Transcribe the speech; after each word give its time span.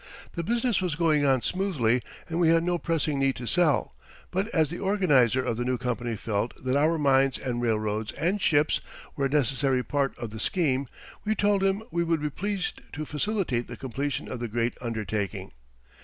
The 0.33 0.41
business 0.41 0.81
was 0.81 0.95
going 0.95 1.27
on 1.27 1.43
smoothly, 1.43 2.01
and 2.27 2.39
we 2.39 2.49
had 2.49 2.63
no 2.63 2.79
pressing 2.79 3.19
need 3.19 3.35
to 3.35 3.45
sell, 3.45 3.93
but 4.31 4.47
as 4.47 4.71
the 4.71 4.79
organizer 4.79 5.43
of 5.45 5.57
the 5.57 5.63
new 5.63 5.77
company 5.77 6.15
felt 6.15 6.55
that 6.63 6.75
our 6.75 6.97
mines 6.97 7.37
and 7.37 7.61
railroads 7.61 8.11
and 8.13 8.41
ships 8.41 8.81
were 9.15 9.27
a 9.27 9.29
necessary 9.29 9.83
part 9.83 10.17
of 10.17 10.31
the 10.31 10.39
scheme, 10.39 10.87
we 11.23 11.35
told 11.35 11.63
him 11.63 11.83
we 11.91 12.03
would 12.03 12.19
be 12.23 12.31
pleased 12.31 12.81
to 12.93 13.05
facilitate 13.05 13.67
the 13.67 13.77
completion 13.77 14.27
of 14.27 14.39
the 14.39 14.47
great 14.47 14.75
undertaking. 14.81 15.51